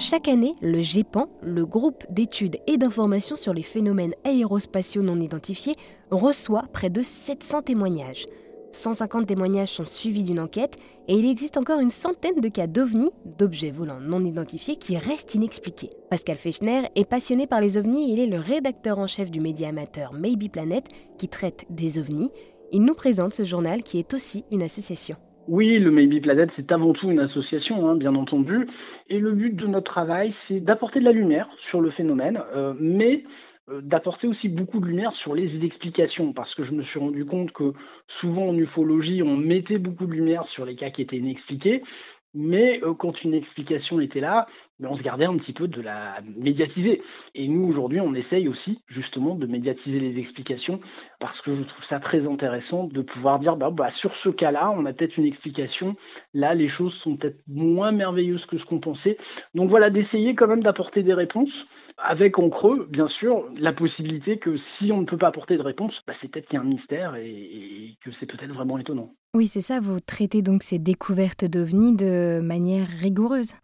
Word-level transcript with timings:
Chaque 0.00 0.28
année, 0.28 0.54
le 0.62 0.80
GEPAN, 0.80 1.28
le 1.42 1.66
groupe 1.66 2.06
d'études 2.08 2.56
et 2.66 2.78
d'informations 2.78 3.36
sur 3.36 3.52
les 3.52 3.62
phénomènes 3.62 4.14
aérospatiaux 4.24 5.02
non 5.02 5.20
identifiés, 5.20 5.76
reçoit 6.10 6.64
près 6.72 6.88
de 6.88 7.02
700 7.02 7.60
témoignages. 7.60 8.24
150 8.72 9.26
témoignages 9.26 9.68
sont 9.68 9.84
suivis 9.84 10.22
d'une 10.22 10.40
enquête 10.40 10.78
et 11.06 11.18
il 11.18 11.30
existe 11.30 11.58
encore 11.58 11.80
une 11.80 11.90
centaine 11.90 12.40
de 12.40 12.48
cas 12.48 12.66
d'ovnis, 12.66 13.10
d'objets 13.38 13.72
volants 13.72 14.00
non 14.00 14.24
identifiés, 14.24 14.76
qui 14.76 14.96
restent 14.96 15.34
inexpliqués. 15.34 15.90
Pascal 16.08 16.38
Fechner 16.38 16.84
est 16.94 17.04
passionné 17.04 17.46
par 17.46 17.60
les 17.60 17.76
ovnis 17.76 18.10
et 18.10 18.14
il 18.14 18.20
est 18.20 18.26
le 18.26 18.38
rédacteur 18.38 18.98
en 18.98 19.06
chef 19.06 19.30
du 19.30 19.40
média 19.40 19.68
amateur 19.68 20.14
Maybe 20.14 20.50
Planet 20.50 20.86
qui 21.18 21.28
traite 21.28 21.66
des 21.68 21.98
ovnis. 21.98 22.32
Il 22.72 22.84
nous 22.84 22.94
présente 22.94 23.34
ce 23.34 23.44
journal 23.44 23.82
qui 23.82 23.98
est 23.98 24.14
aussi 24.14 24.44
une 24.50 24.62
association. 24.62 25.16
Oui, 25.46 25.78
le 25.78 25.90
Maybe 25.90 26.22
Planet, 26.22 26.50
c'est 26.52 26.70
avant 26.70 26.92
tout 26.92 27.10
une 27.10 27.18
association, 27.18 27.88
hein, 27.88 27.96
bien 27.96 28.14
entendu. 28.14 28.68
Et 29.08 29.18
le 29.18 29.32
but 29.32 29.56
de 29.56 29.66
notre 29.66 29.90
travail, 29.90 30.32
c'est 30.32 30.60
d'apporter 30.60 31.00
de 31.00 31.04
la 31.04 31.12
lumière 31.12 31.48
sur 31.58 31.80
le 31.80 31.90
phénomène, 31.90 32.42
euh, 32.54 32.74
mais 32.78 33.24
euh, 33.68 33.80
d'apporter 33.82 34.26
aussi 34.28 34.48
beaucoup 34.48 34.80
de 34.80 34.86
lumière 34.86 35.14
sur 35.14 35.34
les 35.34 35.64
explications, 35.64 36.32
parce 36.32 36.54
que 36.54 36.62
je 36.62 36.72
me 36.72 36.82
suis 36.82 37.00
rendu 37.00 37.24
compte 37.24 37.52
que 37.52 37.72
souvent 38.06 38.48
en 38.48 38.56
ufologie, 38.56 39.22
on 39.22 39.36
mettait 39.36 39.78
beaucoup 39.78 40.06
de 40.06 40.12
lumière 40.12 40.46
sur 40.46 40.64
les 40.64 40.76
cas 40.76 40.90
qui 40.90 41.02
étaient 41.02 41.16
inexpliqués, 41.16 41.82
mais 42.34 42.80
euh, 42.84 42.94
quand 42.94 43.24
une 43.24 43.34
explication 43.34 44.00
était 44.00 44.20
là, 44.20 44.46
ben, 44.80 44.88
on 44.90 44.96
se 44.96 45.02
gardait 45.02 45.26
un 45.26 45.36
petit 45.36 45.52
peu 45.52 45.68
de 45.68 45.80
la 45.80 46.20
médiatiser. 46.36 47.02
Et 47.34 47.48
nous, 47.48 47.68
aujourd'hui, 47.68 48.00
on 48.00 48.14
essaye 48.14 48.48
aussi 48.48 48.82
justement 48.86 49.34
de 49.34 49.46
médiatiser 49.46 50.00
les 50.00 50.18
explications 50.18 50.80
parce 51.18 51.40
que 51.40 51.54
je 51.54 51.62
trouve 51.62 51.84
ça 51.84 52.00
très 52.00 52.26
intéressant 52.26 52.84
de 52.84 53.02
pouvoir 53.02 53.38
dire, 53.38 53.56
bah, 53.56 53.70
bah 53.70 53.90
sur 53.90 54.14
ce 54.14 54.30
cas-là, 54.30 54.72
on 54.74 54.86
a 54.86 54.92
peut-être 54.92 55.18
une 55.18 55.26
explication. 55.26 55.96
Là, 56.32 56.54
les 56.54 56.68
choses 56.68 56.94
sont 56.94 57.16
peut-être 57.16 57.40
moins 57.46 57.92
merveilleuses 57.92 58.46
que 58.46 58.56
ce 58.56 58.64
qu'on 58.64 58.80
pensait. 58.80 59.18
Donc 59.54 59.68
voilà, 59.68 59.90
d'essayer 59.90 60.34
quand 60.34 60.48
même 60.48 60.62
d'apporter 60.62 61.02
des 61.02 61.14
réponses 61.14 61.66
avec 62.02 62.38
en 62.38 62.48
creux, 62.48 62.88
bien 62.90 63.06
sûr, 63.06 63.44
la 63.56 63.72
possibilité 63.72 64.38
que 64.38 64.56
si 64.56 64.92
on 64.92 65.02
ne 65.02 65.06
peut 65.06 65.18
pas 65.18 65.28
apporter 65.28 65.56
de 65.56 65.62
réponse, 65.62 66.02
bah, 66.06 66.12
c'est 66.14 66.30
peut-être 66.30 66.46
qu'il 66.46 66.56
y 66.56 66.58
a 66.58 66.62
un 66.62 66.68
mystère 66.68 67.16
et, 67.16 67.98
que 68.02 68.10
c'est 68.10 68.26
peut-être 68.26 68.52
vraiment 68.52 68.78
étonnant. 68.78 69.14
Oui, 69.34 69.46
c'est 69.46 69.60
ça, 69.60 69.80
vous 69.80 70.00
traitez 70.00 70.42
donc 70.42 70.62
ces 70.62 70.78
découvertes 70.78 71.44
d'OVNI 71.44 71.96
de 71.96 72.40
manière 72.42 72.86
rigoureuse 72.88 73.54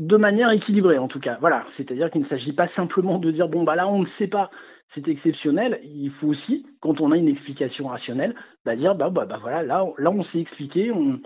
de 0.00 0.16
manière 0.16 0.50
équilibrée 0.50 0.98
en 0.98 1.08
tout 1.08 1.20
cas. 1.20 1.36
Voilà, 1.40 1.64
c'est-à-dire 1.68 2.10
qu'il 2.10 2.22
ne 2.22 2.26
s'agit 2.26 2.54
pas 2.54 2.66
simplement 2.66 3.18
de 3.18 3.30
dire 3.30 3.48
bon 3.48 3.64
bah 3.64 3.76
là 3.76 3.86
on 3.86 4.00
ne 4.00 4.06
sait 4.06 4.28
pas, 4.28 4.50
c'est 4.88 5.08
exceptionnel. 5.08 5.78
Il 5.84 6.10
faut 6.10 6.28
aussi, 6.28 6.66
quand 6.80 7.02
on 7.02 7.12
a 7.12 7.18
une 7.18 7.28
explication 7.28 7.86
rationnelle, 7.86 8.34
bah, 8.64 8.76
dire 8.76 8.94
bah, 8.94 9.10
bah, 9.10 9.26
bah, 9.26 9.38
voilà 9.40 9.62
là 9.62 9.84
là 9.98 10.10
on 10.10 10.22
s'est 10.22 10.40
expliqué, 10.40 10.90
on, 10.90 11.20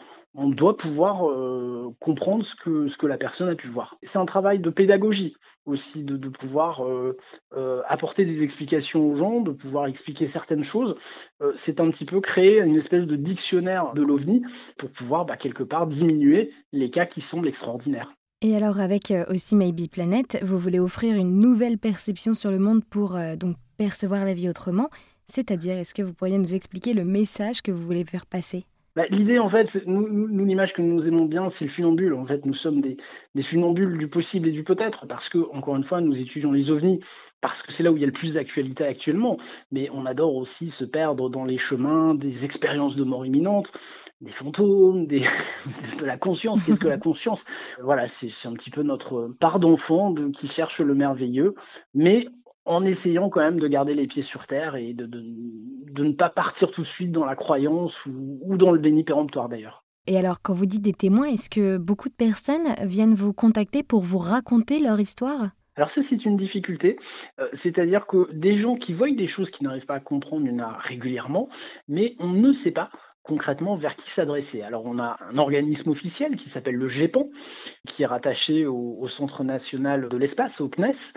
doit 0.48 0.76
pouvoir 0.76 1.30
euh, 1.30 1.94
comprendre 2.00 2.44
ce 2.44 2.56
que, 2.56 2.88
ce 2.88 2.96
que 2.96 3.06
la 3.06 3.16
personne 3.16 3.48
a 3.48 3.54
pu 3.54 3.68
voir. 3.68 3.96
C'est 4.02 4.18
un 4.18 4.26
travail 4.26 4.58
de 4.58 4.70
pédagogie 4.70 5.36
aussi, 5.66 6.02
de, 6.02 6.28
pouvoir 6.28 6.84
euh, 6.84 7.16
euh, 7.56 7.80
apporter 7.86 8.24
des 8.24 8.42
explications 8.42 9.08
aux 9.08 9.14
gens, 9.14 9.40
de 9.40 9.52
pouvoir 9.52 9.86
expliquer 9.86 10.26
certaines 10.26 10.64
choses. 10.64 10.96
c'est 11.54 11.80
un 11.80 11.90
petit 11.90 12.04
peu 12.04 12.20
créer 12.20 12.60
une 12.60 12.76
espèce 12.76 13.06
de 13.06 13.16
dictionnaire 13.16 13.94
de 13.94 14.02
l'OVNI 14.02 14.42
pour 14.76 14.90
pouvoir 14.90 15.26
quelque 15.38 15.62
part 15.62 15.86
diminuer 15.86 16.50
les 16.72 16.90
cas 16.90 17.06
qui 17.06 17.20
semblent 17.20 17.48
extraordinaires. 17.48 18.12
Et 18.40 18.54
alors 18.56 18.78
avec 18.78 19.12
aussi 19.28 19.56
Maybe 19.56 19.88
Planet, 19.88 20.38
vous 20.42 20.58
voulez 20.58 20.78
offrir 20.78 21.16
une 21.16 21.38
nouvelle 21.38 21.78
perception 21.78 22.34
sur 22.34 22.50
le 22.50 22.58
monde 22.58 22.84
pour 22.84 23.18
donc 23.38 23.56
percevoir 23.78 24.24
la 24.24 24.34
vie 24.34 24.48
autrement. 24.48 24.90
C'est-à-dire, 25.28 25.78
est-ce 25.78 25.94
que 25.94 26.02
vous 26.02 26.12
pourriez 26.12 26.36
nous 26.36 26.54
expliquer 26.54 26.92
le 26.92 27.04
message 27.04 27.62
que 27.62 27.72
vous 27.72 27.82
voulez 27.82 28.04
faire 28.04 28.26
passer? 28.26 28.66
Bah, 28.96 29.06
l'idée, 29.10 29.38
en 29.38 29.48
fait, 29.48 29.84
nous, 29.86 30.44
l'image 30.44 30.72
que 30.72 30.82
nous 30.82 31.06
aimons 31.08 31.24
bien, 31.24 31.50
c'est 31.50 31.64
le 31.64 31.70
funambule. 31.70 32.14
En 32.14 32.26
fait, 32.26 32.46
nous 32.46 32.54
sommes 32.54 32.80
des, 32.80 32.96
des 33.34 33.42
funambules 33.42 33.98
du 33.98 34.08
possible 34.08 34.48
et 34.48 34.52
du 34.52 34.62
peut-être, 34.62 35.06
parce 35.06 35.28
que, 35.28 35.38
encore 35.52 35.76
une 35.76 35.84
fois, 35.84 36.00
nous 36.00 36.20
étudions 36.20 36.52
les 36.52 36.70
ovnis, 36.70 37.00
parce 37.40 37.62
que 37.62 37.72
c'est 37.72 37.82
là 37.82 37.90
où 37.90 37.96
il 37.96 38.00
y 38.00 38.04
a 38.04 38.06
le 38.06 38.12
plus 38.12 38.34
d'actualité 38.34 38.84
actuellement. 38.84 39.38
Mais 39.72 39.90
on 39.92 40.06
adore 40.06 40.36
aussi 40.36 40.70
se 40.70 40.84
perdre 40.84 41.28
dans 41.28 41.44
les 41.44 41.58
chemins 41.58 42.14
des 42.14 42.44
expériences 42.44 42.94
de 42.94 43.04
mort 43.04 43.26
imminente, 43.26 43.72
des 44.20 44.30
fantômes, 44.30 45.06
des, 45.06 45.24
de 45.98 46.04
la 46.04 46.16
conscience. 46.16 46.62
Qu'est-ce 46.62 46.80
que 46.80 46.88
la 46.88 46.98
conscience? 46.98 47.44
Voilà, 47.82 48.06
c'est 48.06 48.48
un 48.48 48.52
petit 48.52 48.70
peu 48.70 48.82
notre 48.82 49.34
part 49.40 49.58
d'enfant 49.58 50.14
qui 50.32 50.46
cherche 50.46 50.80
le 50.80 50.94
merveilleux. 50.94 51.54
Mais 51.94 52.28
en 52.64 52.84
essayant 52.84 53.28
quand 53.28 53.40
même 53.40 53.60
de 53.60 53.68
garder 53.68 53.94
les 53.94 54.06
pieds 54.06 54.22
sur 54.22 54.46
terre 54.46 54.76
et 54.76 54.94
de, 54.94 55.08
ne 56.02 56.12
pas 56.12 56.30
partir 56.30 56.70
tout 56.70 56.82
de 56.82 56.86
suite 56.86 57.12
dans 57.12 57.24
la 57.24 57.36
croyance 57.36 58.04
ou, 58.06 58.56
dans 58.56 58.70
le 58.70 58.78
déni 58.78 59.04
péremptoire 59.04 59.48
d'ailleurs. 59.48 59.84
Et 60.06 60.18
alors, 60.18 60.42
quand 60.42 60.52
vous 60.52 60.66
dites 60.66 60.82
des 60.82 60.92
témoins, 60.92 61.26
est-ce 61.26 61.48
que 61.48 61.78
beaucoup 61.78 62.08
de 62.08 62.14
personnes 62.14 62.74
viennent 62.82 63.14
vous 63.14 63.32
contacter 63.32 63.82
pour 63.82 64.02
vous 64.02 64.18
raconter 64.18 64.78
leur 64.78 65.00
histoire? 65.00 65.50
Alors 65.76 65.88
ça, 65.88 66.02
c'est 66.02 66.24
une 66.24 66.36
difficulté. 66.36 66.98
Euh, 67.40 67.48
c'est-à-dire 67.52 68.06
que 68.06 68.30
des 68.32 68.58
gens 68.58 68.76
qui 68.76 68.92
voient 68.92 69.10
des 69.10 69.26
choses 69.26 69.50
qu'ils 69.50 69.66
n'arrivent 69.66 69.86
pas 69.86 69.96
à 69.96 70.00
comprendre, 70.00 70.46
il 70.46 70.52
y 70.52 70.54
en 70.54 70.64
a 70.64 70.76
régulièrement, 70.78 71.48
mais 71.88 72.16
on 72.18 72.28
ne 72.28 72.52
sait 72.52 72.70
pas 72.70 72.90
concrètement 73.22 73.76
vers 73.76 73.96
qui 73.96 74.10
s'adresser. 74.10 74.60
Alors 74.60 74.84
on 74.84 74.98
a 74.98 75.16
un 75.32 75.38
organisme 75.38 75.90
officiel 75.90 76.36
qui 76.36 76.50
s'appelle 76.50 76.76
le 76.76 76.88
GEPAN, 76.88 77.30
qui 77.88 78.02
est 78.02 78.06
rattaché 78.06 78.66
au 78.66 79.08
Centre 79.08 79.42
national 79.42 80.10
de 80.10 80.16
l'espace, 80.18 80.60
au 80.60 80.68
CNES, 80.68 81.14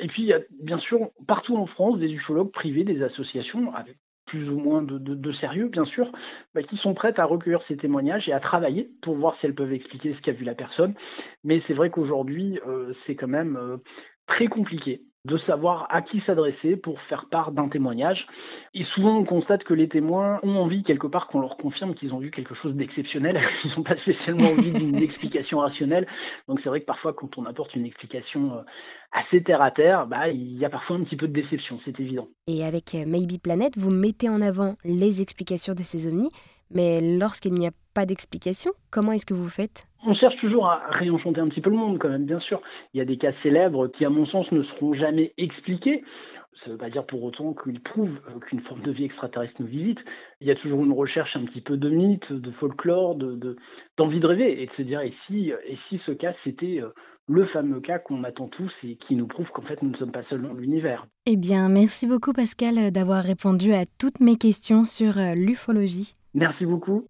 et 0.00 0.06
puis, 0.08 0.22
il 0.22 0.28
y 0.28 0.32
a 0.32 0.40
bien 0.60 0.76
sûr 0.76 1.10
partout 1.26 1.56
en 1.56 1.66
France 1.66 1.98
des 1.98 2.12
ufologues 2.12 2.50
privés, 2.50 2.84
des 2.84 3.02
associations 3.02 3.74
avec 3.74 3.98
plus 4.28 4.50
ou 4.50 4.58
moins 4.58 4.82
de, 4.82 5.30
sérieux, 5.32 5.68
bien 5.68 5.86
sûr, 5.86 6.12
bah, 6.54 6.62
qui 6.62 6.76
sont 6.76 6.92
prêtes 6.92 7.18
à 7.18 7.24
recueillir 7.24 7.62
ces 7.62 7.76
témoignages 7.76 8.28
et 8.28 8.32
à 8.32 8.40
travailler 8.40 8.90
pour 9.00 9.16
voir 9.16 9.34
si 9.34 9.46
elles 9.46 9.54
peuvent 9.54 9.72
expliquer 9.72 10.12
ce 10.12 10.20
qu'a 10.20 10.32
vu 10.32 10.44
la 10.44 10.54
personne. 10.54 10.94
Mais 11.44 11.58
c'est 11.58 11.74
vrai 11.74 11.90
qu'aujourd'hui, 11.90 12.60
euh, 12.66 12.92
c'est 12.92 13.16
quand 13.16 13.28
même 13.28 13.56
euh, 13.56 13.78
très 14.26 14.46
compliqué 14.46 15.02
de 15.24 15.36
savoir 15.36 15.86
à 15.90 16.00
qui 16.00 16.20
s'adresser 16.20 16.76
pour 16.76 17.00
faire 17.00 17.26
part 17.26 17.52
d'un 17.52 17.68
témoignage. 17.68 18.28
Et 18.74 18.82
souvent, 18.82 19.16
on 19.16 19.24
constate 19.24 19.64
que 19.64 19.74
les 19.74 19.88
témoins 19.88 20.38
ont 20.42 20.56
envie, 20.56 20.82
quelque 20.82 21.06
part, 21.06 21.26
qu'on 21.26 21.40
leur 21.40 21.56
confirme 21.56 21.94
qu'ils 21.94 22.14
ont 22.14 22.18
vu 22.18 22.30
quelque 22.30 22.54
chose 22.54 22.74
d'exceptionnel. 22.74 23.38
Ils 23.64 23.72
n'ont 23.76 23.82
pas 23.82 23.96
spécialement 23.96 24.48
envie 24.48 24.72
d'une 24.72 24.96
explication 25.02 25.58
rationnelle. 25.58 26.06
Donc, 26.46 26.60
c'est 26.60 26.68
vrai 26.68 26.80
que 26.80 26.86
parfois, 26.86 27.12
quand 27.12 27.36
on 27.36 27.44
apporte 27.46 27.74
une 27.74 27.84
explication 27.84 28.54
euh, 28.54 28.62
assez 29.12 29.42
terre 29.42 29.60
à 29.60 29.70
terre, 29.70 30.06
bah, 30.06 30.28
il 30.28 30.56
y 30.56 30.64
a 30.64 30.70
parfois 30.70 30.96
un 30.96 31.02
petit 31.02 31.16
peu 31.16 31.26
de 31.26 31.32
déception, 31.32 31.78
c'est 31.80 31.98
évident. 32.00 32.28
Et 32.46 32.64
avec 32.64 32.94
euh, 32.94 33.04
Maybe 33.06 33.40
Planet, 33.40 33.76
vous 33.76 33.90
mettez 33.90 34.28
en 34.28 34.40
avant 34.40 34.76
les 34.84 35.20
explications 35.20 35.74
de 35.74 35.82
ces 35.82 36.06
ovnis. 36.06 36.30
Mais 36.70 37.00
lorsqu'il 37.00 37.54
n'y 37.54 37.66
a 37.66 37.72
pas 37.94 38.06
d'explication, 38.06 38.72
comment 38.90 39.12
est-ce 39.12 39.26
que 39.26 39.34
vous 39.34 39.48
faites? 39.48 39.87
On 40.04 40.12
cherche 40.12 40.36
toujours 40.36 40.66
à 40.66 40.82
réenchanter 40.90 41.40
un 41.40 41.48
petit 41.48 41.60
peu 41.60 41.70
le 41.70 41.76
monde, 41.76 41.98
quand 41.98 42.08
même, 42.08 42.24
bien 42.24 42.38
sûr. 42.38 42.60
Il 42.94 42.98
y 42.98 43.00
a 43.00 43.04
des 43.04 43.18
cas 43.18 43.32
célèbres 43.32 43.88
qui, 43.88 44.04
à 44.04 44.10
mon 44.10 44.24
sens, 44.24 44.52
ne 44.52 44.62
seront 44.62 44.92
jamais 44.92 45.34
expliqués. 45.36 46.04
Ça 46.54 46.70
ne 46.70 46.72
veut 46.72 46.78
pas 46.78 46.90
dire 46.90 47.06
pour 47.06 47.22
autant 47.22 47.54
qu'ils 47.54 47.80
prouvent 47.80 48.20
euh, 48.28 48.40
qu'une 48.40 48.60
forme 48.60 48.82
de 48.82 48.90
vie 48.90 49.04
extraterrestre 49.04 49.60
nous 49.60 49.66
visite. 49.66 50.04
Il 50.40 50.48
y 50.48 50.50
a 50.50 50.56
toujours 50.56 50.84
une 50.84 50.92
recherche 50.92 51.36
un 51.36 51.44
petit 51.44 51.60
peu 51.60 51.76
de 51.76 51.88
mythe, 51.88 52.32
de 52.32 52.50
folklore, 52.50 53.14
d'envie 53.14 54.20
de, 54.20 54.26
rêver 54.26 54.60
et 54.60 54.66
de 54.66 54.72
se 54.72 54.82
dire 54.82 55.00
et 55.00 55.12
si, 55.12 55.52
et 55.64 55.76
si 55.76 55.98
ce 55.98 56.10
cas, 56.10 56.32
c'était 56.32 56.80
euh, 56.80 56.88
le 57.28 57.44
fameux 57.44 57.80
cas 57.80 57.98
qu'on 57.98 58.24
attend 58.24 58.48
tous 58.48 58.82
et 58.84 58.96
qui 58.96 59.14
nous 59.14 59.28
prouve 59.28 59.52
qu'en 59.52 59.62
fait, 59.62 59.82
nous 59.82 59.90
ne 59.90 59.96
sommes 59.96 60.10
pas 60.10 60.24
seuls 60.24 60.42
dans 60.42 60.54
l'univers. 60.54 61.06
Eh 61.26 61.36
bien, 61.36 61.68
merci 61.68 62.06
beaucoup, 62.06 62.32
Pascal, 62.32 62.90
d'avoir 62.90 63.22
répondu 63.22 63.72
à 63.72 63.84
toutes 63.98 64.20
mes 64.20 64.36
questions 64.36 64.84
sur 64.84 65.18
euh, 65.18 65.34
l'ufologie. 65.34 66.16
Merci 66.34 66.66
beaucoup. 66.66 67.06